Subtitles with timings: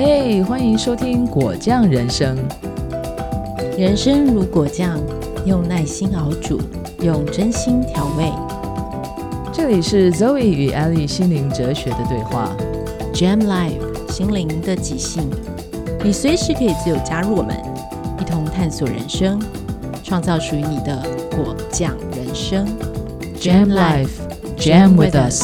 [0.00, 2.38] 嘿，欢迎收听果酱人生。
[3.76, 4.96] 人生如果酱，
[5.44, 6.60] 用耐心熬煮，
[7.00, 8.30] 用真心调味。
[9.52, 12.56] 这里是 Zoe 与 Ellie 心灵哲学的对话
[13.12, 15.28] ，Jam Life 心灵的即兴。
[16.04, 17.56] 你随时可以自由加入我们，
[18.20, 19.42] 一同探索人生，
[20.04, 21.02] 创造属于你的
[21.32, 22.64] 果酱人生。
[23.40, 24.10] Jam Life,
[24.56, 25.42] Jam with us。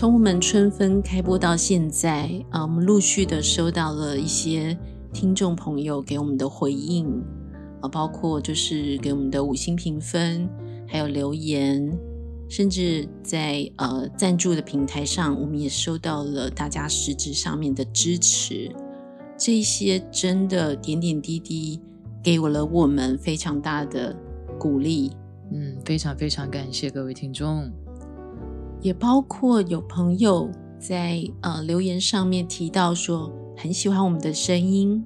[0.00, 4.74] 从我们春分开播到现在，啊，我们陆续的收到了一些
[5.12, 7.22] 听众朋友给我们的回应，
[7.82, 10.48] 啊，包括就是给我们的五星评分，
[10.88, 11.94] 还有留言，
[12.48, 18.74] 甚至在呃赞助的平台上，我们也收到了大家实质上面的支持，
[19.36, 21.78] 这些真的点点滴滴
[22.24, 24.16] 给我了我们非常大的
[24.58, 25.12] 鼓励，
[25.52, 27.70] 嗯，非常非常感谢各位听众。
[28.80, 35.04] 也包括有朋友在呃留言上面提到说很喜欢我们的声音，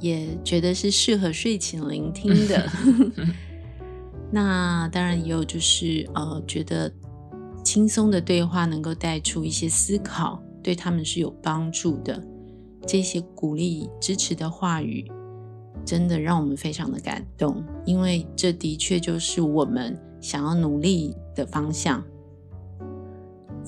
[0.00, 2.68] 也觉得是适合睡前聆听的。
[4.30, 6.92] 那当然也有就是呃觉得
[7.64, 12.22] 轻松的对话能够带出一些思考，对他们是有帮助的。
[12.86, 15.10] 这些鼓励支持的话语，
[15.84, 22.02] 真的让我们非常的感动，因为这的确就是我们想要努力的方向。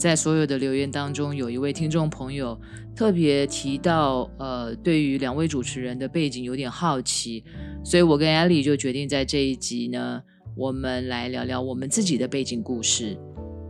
[0.01, 2.59] 在所有的留言当中，有一位听众朋友
[2.97, 7.45] 特别提到，呃，对于两位主持人的背景有点好奇，
[7.85, 10.23] 所以我跟艾莉就决定在这一集呢，
[10.57, 13.15] 我们来聊聊我们自己的背景故事。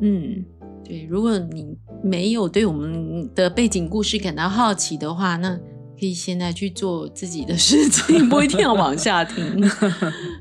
[0.02, 0.44] 嗯，
[0.84, 5.56] 对，如果你没有对我们的背景故事感到好奇的话，那
[5.98, 9.68] 可以现在去做自己的事情，不一定要往下听。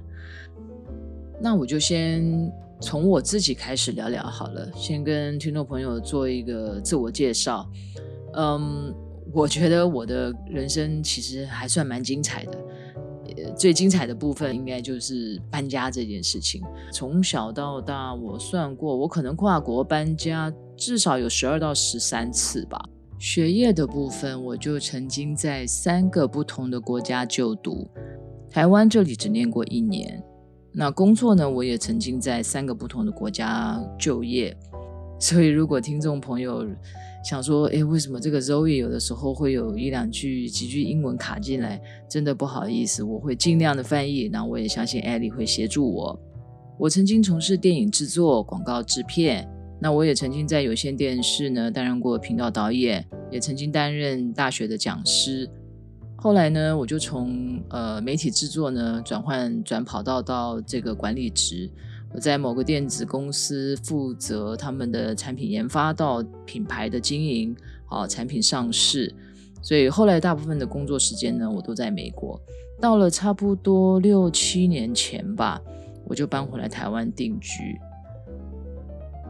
[1.42, 2.52] 那我就先。
[2.82, 7.70] 从我自己开始聊聊好了，先跟听众朋友做一个自我介绍。
[8.36, 8.94] 嗯，
[9.34, 12.58] 我觉得我的人生其实还算蛮精彩的，
[13.58, 16.62] 最精彩的部分应该就是搬家这件事情。
[16.94, 22.80] 从小到大，我算过，我可能跨国搬家至少有十二到十三次吧。
[23.18, 27.90] 学业的部分，我就曾经在三个不同的国家就读，
[28.50, 30.24] 台湾这里只念过一年。
[30.72, 31.50] 那工作呢？
[31.50, 34.56] 我也曾经在三个不同的国家就业，
[35.20, 36.66] 所以如果听众朋友
[37.26, 41.82] 想说，哎，为什么这个 Zoe 有的时候会有一两句几句英文卡进来？
[42.08, 44.30] 真的不好意思，我会尽量的翻译。
[44.30, 46.20] 那我也相信 Ellie 会协助我。
[46.78, 49.50] 我曾经从事电影制作、广告制片，
[49.82, 55.50] 那我也曾经在有线电视呢担任过频道导演，也曾经担任大学的讲师。
[56.22, 61.70] 后来呢，我就从呃媒体制作呢转换转跑道到这个管理职。
[62.14, 67.56] 我在某个电子公司负责他们的产品研发到品牌的经营，
[67.88, 69.14] 啊产品上市。
[69.62, 72.38] 所以后来大部分的工作时间呢，我都在美国。
[72.82, 75.62] 到了差不多六七年前吧，
[76.06, 77.80] 我就搬回来台湾定居。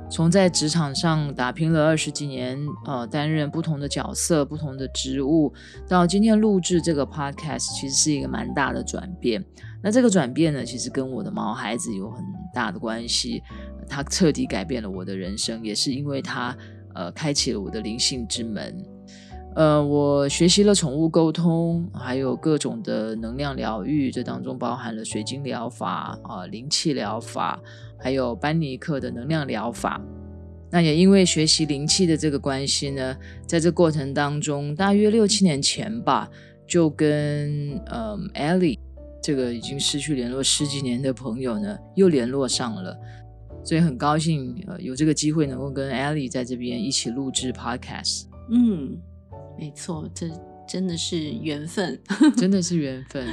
[0.10, 5.54] 从在职场上打拼了二十几年，呃，担任不同的角色、不同的职务，
[5.88, 9.44] 到今天录制这个 podcast，其实是一个蛮大的转变。
[9.82, 13.42] 那这个转变呢，其实跟我的毛孩子有很大的关系，
[13.88, 16.58] 他彻底改变了我的人生，也是因为他，
[16.96, 18.84] 呃，开启了我的灵性之门。
[19.56, 27.60] 呃，我学习了宠物沟通，还有各种的能量疗愈，这当中包含了水晶疗法啊、灵气疗法。
[28.02, 30.00] 还有班尼克的能量疗法，
[30.72, 33.14] 那也因为学习灵气的这个关系呢，
[33.46, 36.30] 在这过程当中，大约六七年前吧，
[36.66, 38.80] 就跟嗯艾莉
[39.22, 42.98] 这个已经失去联络十几年的朋友呢，又联络上了，
[43.66, 48.28] 所以很高兴呃有这个机会能够跟艾莉在这边一起录制 podcast。
[48.50, 48.98] 嗯，
[49.60, 50.28] 没错，这
[50.66, 52.00] 真的是缘分，
[52.38, 53.28] 真的是缘分。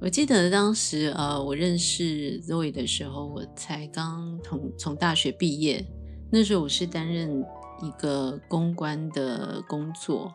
[0.00, 5.84] 我记得当时，呃，我认识 Zoe 的时候，我才刚从从大学毕业。
[6.30, 7.44] 那时候我是担任
[7.82, 10.32] 一个公关的工作，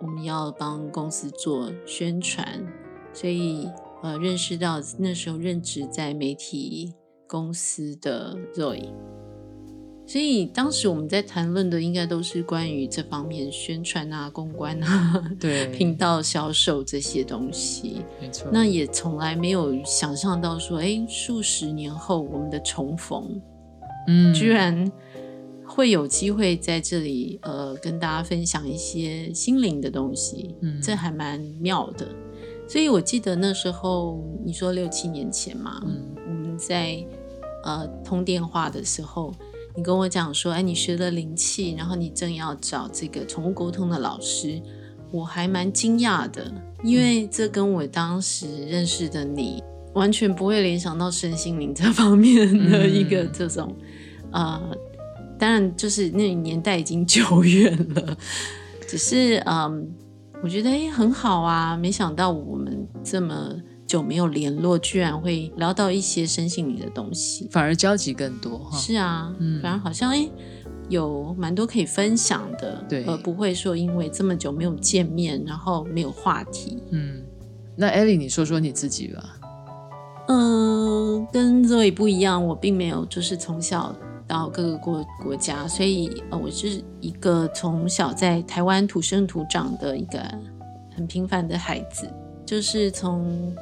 [0.00, 2.66] 我们要帮公司做宣传，
[3.12, 3.68] 所以
[4.02, 6.92] 呃，认识到那时候任职在媒体
[7.28, 8.92] 公司的 Zoe。
[10.06, 18.02] 所以当时我们在谈论的应该都是关于这方面宣传啊、公关啊、 对 频道销售这些东西。
[18.20, 23.40] 没错，那也从来没有想象到说，哎，数十年后我们的重逢，
[24.06, 24.92] 嗯，居然
[25.64, 30.54] 会有机会在这里，呃，跟大家分享一些心灵的东西。
[30.60, 32.06] 嗯，这还蛮妙的。
[32.68, 37.02] 所以我记得那时候你说六七年前嘛，嗯，我们在
[37.64, 39.32] 呃通电话的时候。
[39.76, 44.62] 你跟我讲说，哎，你学了灵气，然后你正要找这个宠物沟通的老师，
[45.10, 46.52] 我还蛮惊讶的，
[46.84, 49.60] 因为这跟我当时认识的你
[49.94, 53.74] 完全不会联想到身心灵这方面的一个这种，
[54.30, 54.62] 呃，
[55.38, 58.16] 当然就是那年代已经久远了，
[58.86, 59.92] 只是嗯，
[60.40, 63.54] 我觉得哎很好啊，没想到我们这么。
[63.94, 68.68] 久没有联络，居然会聊到一些身心灵的东西，反而交集更多。
[68.72, 70.28] 是啊，嗯，反而好像哎，
[70.88, 76.82] 有蛮多可以分享的，对，而不会说因为这么久没有见面，然后没有话题。
[76.90, 77.22] 嗯，
[77.76, 79.36] 那艾莉，你说说你自己吧。
[80.26, 83.94] 嗯，跟 Zoe 不一样，我并没有就是从小
[84.26, 90.18] 到各个国国家，所以呃，我是一个从小在台湾土生土长的一个
[90.96, 92.12] 很平凡的孩子，
[92.44, 93.54] 就是从。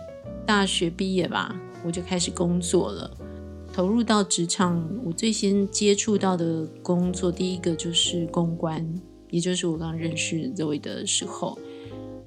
[0.46, 1.54] 大学毕业吧，
[1.84, 3.10] 我就开始工作了，
[3.72, 4.88] 投入到职场。
[5.04, 8.86] 我最先接触到的工作，第一个就是公关，
[9.30, 11.58] 也就是我刚认识 Zoe 的时候。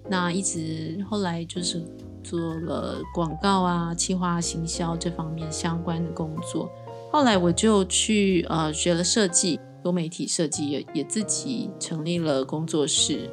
[0.07, 1.83] 那一直后来就是
[2.23, 6.69] 做了广告啊、企划、行销这方面相关的工作。
[7.11, 13.29] 后来我就去呃学了设计，多媒体设计，也也自己成立了工作室。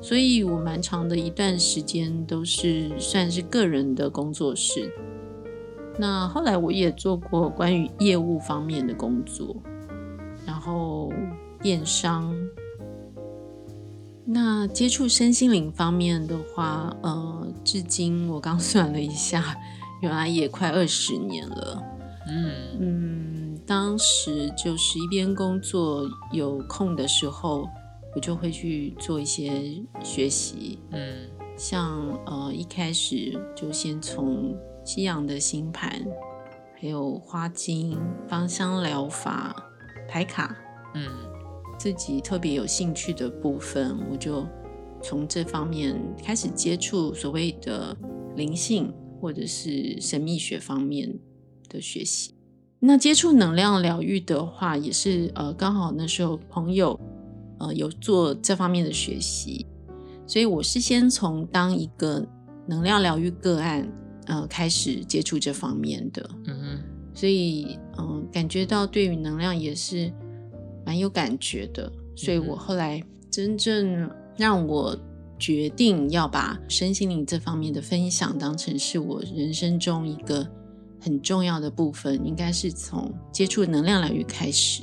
[0.00, 4.90] 所以我蛮长的一段时间都是算是个人的工作室。
[5.98, 9.56] 那后来我也做过关于业务方面的工作，
[10.46, 11.12] 然后
[11.60, 12.32] 电商。
[14.24, 19.56] 那接触身心灵方面的话，呃，至今我刚算了一下，
[20.00, 21.82] 原来也快二十年了。
[22.28, 27.68] 嗯嗯，当时就是一边工作有空的时候。
[28.18, 36.04] 我就会去做一些学习，嗯，像呃一开始就先从西洋的星盘，
[36.74, 39.54] 还有花精、芳香疗法、
[40.08, 40.52] 牌卡，
[40.96, 41.08] 嗯，
[41.78, 44.44] 自己特别有兴趣的部分，我就
[45.00, 47.96] 从这方面开始接触所谓的
[48.34, 51.16] 灵性或者是神秘学方面
[51.68, 52.34] 的学习。
[52.80, 56.98] 那接触能量疗愈的话，也是呃刚好那时候朋友。
[57.58, 59.66] 呃，有做这方面的学习，
[60.26, 62.26] 所以我是先从当一个
[62.66, 63.90] 能量疗愈个案，
[64.26, 66.30] 呃，开始接触这方面的。
[66.46, 66.78] 嗯哼，
[67.14, 70.12] 所以嗯，感觉到对于能量也是
[70.86, 71.90] 蛮有感觉的。
[72.16, 74.96] 所以我后来真正让我
[75.38, 80.44] 决定要把身心灵这方面的分享当成是我人生中一个
[81.00, 84.82] 很重要的部分，应该是从接触能量疗愈开始。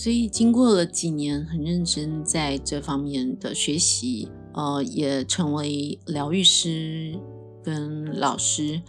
[0.00, 7.20] 所以经过了几年很认真在这方面的学习，呃，也成为疗愈师
[7.62, 8.80] 跟老师。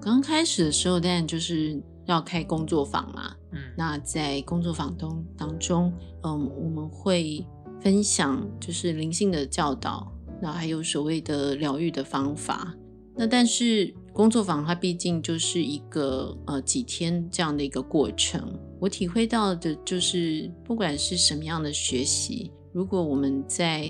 [0.00, 3.36] 刚开始的时候，当然就是要开工作坊嘛。
[3.52, 5.92] 嗯，那在工作坊当当中，
[6.24, 7.46] 嗯，我们会
[7.80, 10.12] 分享就是灵性的教导，
[10.42, 12.74] 那还有所谓的疗愈的方法。
[13.14, 18.52] 那但是工作坊它毕竟就是一个呃几天这样的一个过程。
[18.80, 23.88] 我体会到的就是，不管是什么样的学习，如果我们在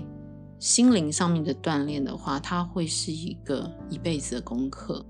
[0.58, 5.02] 心灵上面的锻炼的话，它会是一个一辈子的功课。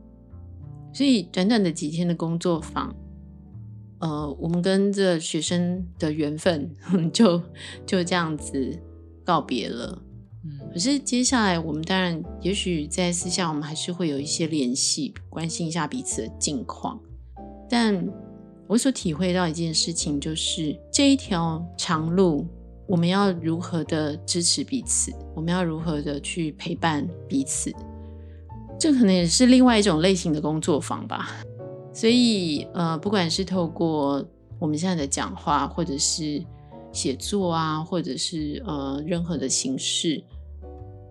[0.94, 2.94] 所以，短短的几天的工作坊，
[3.98, 6.72] 呃，我们跟这学生的缘分
[7.12, 7.42] 就
[7.84, 8.80] 就这样子
[9.24, 10.00] 告别了。
[10.72, 17.00] 可是接下来，我们当然也许在私下，我们还是会有一些联系，关心一下彼此的近况，
[17.68, 18.06] 但。
[18.68, 22.46] 我所体会到一件事情，就是这一条长路，
[22.86, 27.72] 我们要如何的支持彼此，我们要如何的去陪伴彼此，
[28.78, 31.30] 这可能也是另外一种类型的工作坊吧。
[31.94, 34.22] 所以，呃，不管是透过
[34.58, 36.44] 我们现在的讲话，或者是
[36.92, 40.22] 写作啊，或者是呃任何的形式。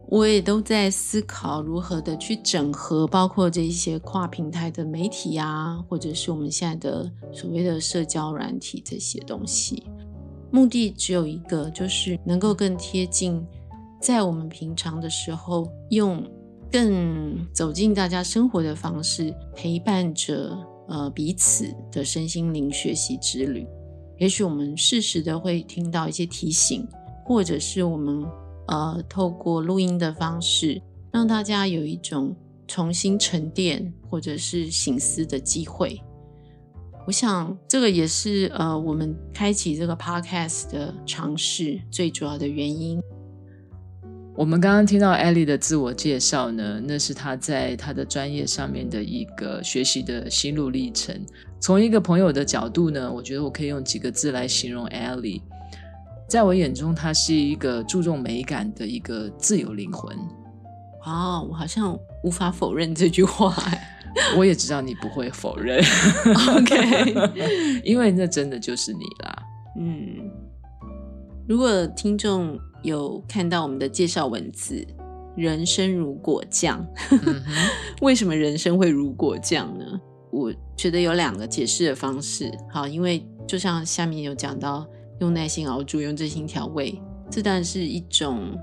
[0.10, 9.84] 我也都在思考如何的去整合，包括这些跨平台的媒体啊，或者是我们现在的所谓的社交软体这些东西。
[10.50, 13.46] 目的只有一个，就是能够更贴近，
[14.02, 16.24] 在我们平常的时候，用
[16.72, 20.58] 更走进大家生活的方式，陪伴着
[20.88, 23.68] 呃彼此的身心灵学习之旅。
[24.18, 26.88] 也许我们适时的会听到一些提醒，
[27.26, 28.26] 或者是我们。
[28.70, 32.36] 呃，透过录音的方式，让大家有一种
[32.68, 35.98] 重新沉淀或者是醒思的机会。
[37.06, 43.02] 我想，这个也是呃，我们开启这个 podcast 的尝试最主要的原因。
[44.38, 51.20] 我们刚刚听到艾莉的自我介绍呢，那是她在她的专业上面的一个学习的心路历程。
[51.60, 55.42] 从一个朋友的角度呢，我觉得我可以用几个字来形容艾莉。
[56.30, 60.16] 在我眼中，她是一个注重美感的一个自由灵魂。
[61.04, 63.56] 哦，我好像无法否认这句话。
[64.38, 65.84] 我也知道你不会否认。
[66.56, 67.42] OK，
[67.84, 69.44] 因为那真的就是你啦。
[69.80, 70.30] 嗯，
[71.48, 72.60] 如果听众。
[72.84, 74.86] 有看到我们的介绍文字，
[75.36, 76.86] 人生如果酱，
[78.02, 80.00] 为什么人生会如果酱呢？
[80.32, 82.50] 我觉得有两个解释的方式。
[82.72, 84.86] 好，因为就像下面有讲到，
[85.20, 87.02] 用耐心熬煮，用真心调味，
[87.32, 88.56] 这当然是一种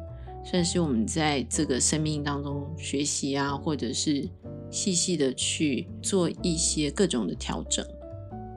[0.44, 4.26] 算是我们在这个生命当中学习啊，或者是
[4.70, 7.84] 细细的去做一些各种的调整。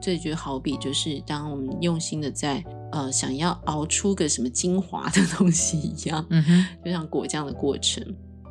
[0.00, 2.64] 这就好比就是当我们用心的在。
[2.92, 8.04] 呃，想要熬出个什么精华的东西一样，嗯哼，就像果酱的过程。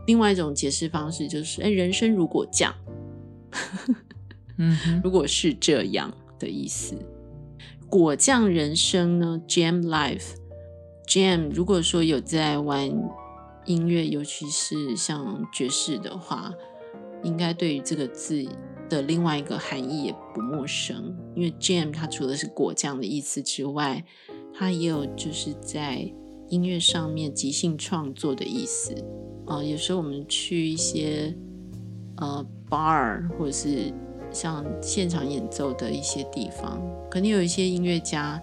[0.05, 2.73] 另外一种解释方式就是，哎，人生如果酱，
[4.57, 6.95] 嗯，如果是这样的意思，
[7.89, 11.49] 果酱人生呢？Jam life，Jam。
[11.53, 12.89] 如果说有在玩
[13.65, 16.53] 音乐，尤其是像爵士的话，
[17.23, 18.47] 应该对于这个字
[18.89, 24.03] 的另外一个含义也不陌生，因为 Jam 它除了是果酱的意思之外，
[24.53, 26.11] 它也有就是在
[26.49, 28.93] 音乐上面即兴创作的意思
[29.45, 29.63] 啊。
[29.63, 31.35] 有时候我们去一些
[32.17, 33.93] 呃 bar 或者是
[34.31, 38.41] 像现场演奏的一些地方，肯定有一些音乐家，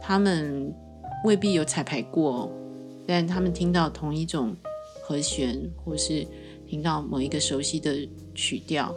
[0.00, 0.74] 他们
[1.24, 2.50] 未必有彩排过，
[3.06, 4.56] 但他们听到同一种
[5.02, 6.26] 和弦，或是
[6.66, 8.94] 听到某一个熟悉的曲调，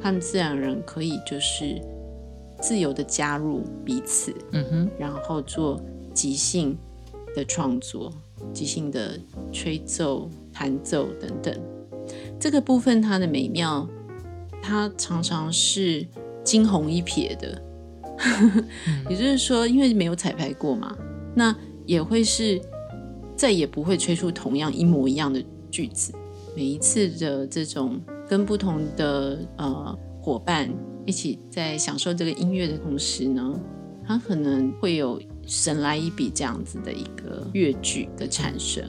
[0.00, 1.80] 他们自然人可以就是
[2.60, 5.80] 自由的加入彼此，嗯哼，然后做。
[6.16, 6.74] 即兴
[7.34, 8.10] 的创作，
[8.50, 9.20] 即兴的
[9.52, 11.54] 吹奏、弹奏等等，
[12.40, 13.86] 这个部分它的美妙，
[14.62, 16.06] 它常常是
[16.42, 17.62] 惊鸿一瞥的。
[19.10, 20.96] 也就是说，因为没有彩排过嘛，
[21.34, 22.58] 那也会是
[23.36, 26.14] 再也不会吹出同样一模一样的句子。
[26.56, 30.68] 每一次的这种跟不同的呃伙伴
[31.04, 33.58] 一起在享受这个音乐的同时呢，
[34.06, 35.20] 它可能会有。
[35.48, 38.84] 神来一笔这样子的一个乐句的产生，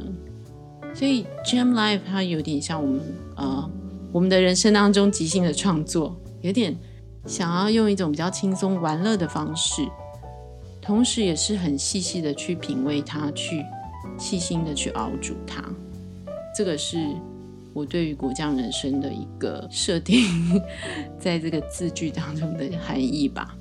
[0.91, 2.99] 所以 Jam Life 它有点像我们
[3.35, 3.71] 呃
[4.11, 6.75] 我们的人生当中即兴的创作，有点
[7.27, 9.87] 想要用一种比较轻松玩乐的方式，
[10.81, 13.63] 同时也是很细细的去品味它，去
[14.17, 15.63] 细心的去熬煮它。
[16.55, 16.97] 这个是
[17.77, 20.23] 我对于果酱人生的一个设定，
[21.19, 23.55] 在这个字句当中的含义吧，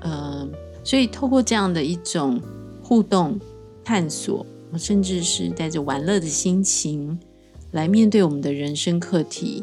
[0.00, 0.48] 呃。
[0.82, 2.40] 所以，透过这样的一种
[2.82, 3.38] 互动、
[3.84, 4.46] 探索，
[4.78, 7.18] 甚至是带着玩乐的心情
[7.72, 9.62] 来面对我们的人生课题，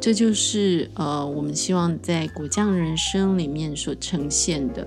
[0.00, 4.84] 这就是呃，我们希望在果酱人生里面所呈现的。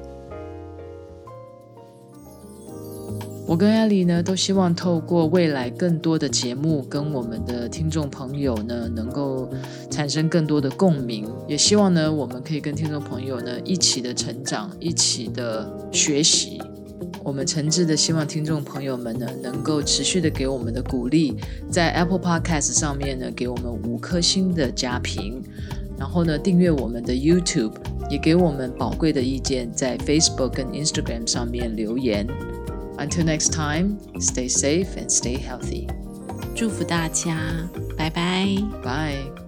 [3.53, 9.48] 我跟艾莉呢，都希望透过未来更多的节目，跟我们的听众朋友呢，能够
[9.91, 11.31] 产生更多的共鸣。
[11.48, 16.60] 也希望呢，我们可以跟听众朋友呢，一起的成长，一起的学习。
[17.24, 21.36] 我们诚挚的希望听众朋友们呢，能够持续的给我们的鼓励，
[21.69, 25.39] 在 Apple Podcast 上面呢，给我们五颗星的加评，
[25.95, 27.74] 然后呢，订阅我们的 YouTube，
[28.10, 32.25] 也给我们宝贵的意见，在 Facebook 跟 Instagram 上面留言。
[32.99, 35.88] Until next time, stay safe and stay healthy.
[36.54, 37.37] 祝福大家，
[37.97, 38.47] 拜拜，
[38.83, 39.41] 拜。